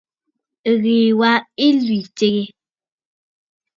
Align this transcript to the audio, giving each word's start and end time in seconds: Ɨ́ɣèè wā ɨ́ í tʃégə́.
Ɨ́ɣèè 0.71 1.07
wā 1.19 1.31
ɨ́ 1.65 1.69
í 1.69 1.73
tʃégə́. 2.15 2.43